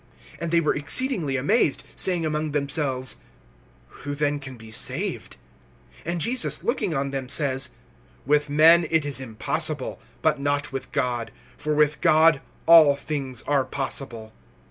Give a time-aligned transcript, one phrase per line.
[0.41, 3.17] (26)And they were exceedingly amazed, saying among themselves:
[4.01, 5.37] Who then can be saved?
[6.07, 7.69] (27)And Jesus, looking on them, says:
[8.25, 13.63] With men it is impossible, but not with God; for with God all things are
[13.63, 14.33] possible.